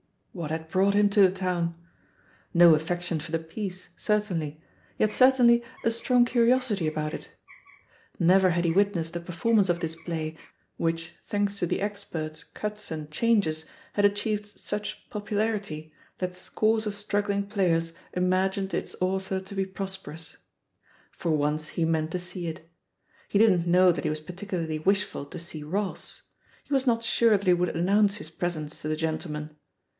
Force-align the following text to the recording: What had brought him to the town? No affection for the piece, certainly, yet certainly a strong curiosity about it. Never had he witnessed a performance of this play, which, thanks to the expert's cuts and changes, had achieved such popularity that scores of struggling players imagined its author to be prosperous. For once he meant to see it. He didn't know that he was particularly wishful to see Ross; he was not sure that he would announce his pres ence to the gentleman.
What 0.33 0.49
had 0.49 0.69
brought 0.69 0.95
him 0.95 1.09
to 1.09 1.21
the 1.21 1.29
town? 1.31 1.75
No 2.55 2.73
affection 2.73 3.19
for 3.19 3.31
the 3.33 3.37
piece, 3.37 3.89
certainly, 3.97 4.59
yet 4.97 5.11
certainly 5.13 5.61
a 5.83 5.91
strong 5.91 6.23
curiosity 6.25 6.87
about 6.87 7.13
it. 7.13 7.27
Never 8.17 8.51
had 8.51 8.63
he 8.63 8.71
witnessed 8.71 9.15
a 9.15 9.19
performance 9.19 9.69
of 9.69 9.81
this 9.81 9.95
play, 9.95 10.37
which, 10.77 11.13
thanks 11.27 11.59
to 11.59 11.67
the 11.67 11.81
expert's 11.81 12.45
cuts 12.45 12.89
and 12.89 13.11
changes, 13.11 13.65
had 13.93 14.05
achieved 14.05 14.45
such 14.47 15.07
popularity 15.09 15.93
that 16.17 16.33
scores 16.33 16.87
of 16.87 16.95
struggling 16.95 17.45
players 17.45 17.93
imagined 18.13 18.73
its 18.73 18.95
author 19.01 19.39
to 19.41 19.53
be 19.53 19.65
prosperous. 19.65 20.37
For 21.11 21.29
once 21.31 21.67
he 21.67 21.83
meant 21.85 22.09
to 22.11 22.19
see 22.19 22.47
it. 22.47 22.67
He 23.27 23.37
didn't 23.37 23.67
know 23.67 23.91
that 23.91 24.05
he 24.05 24.09
was 24.09 24.21
particularly 24.21 24.79
wishful 24.79 25.25
to 25.25 25.37
see 25.37 25.61
Ross; 25.61 26.23
he 26.63 26.73
was 26.73 26.87
not 26.87 27.03
sure 27.03 27.37
that 27.37 27.47
he 27.47 27.53
would 27.53 27.69
announce 27.75 28.15
his 28.15 28.31
pres 28.31 28.57
ence 28.57 28.81
to 28.81 28.87
the 28.87 28.95
gentleman. 28.95 29.57